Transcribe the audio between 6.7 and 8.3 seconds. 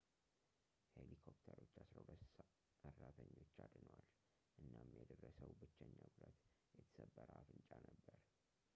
የተሰበረ አፍንጫ ነበር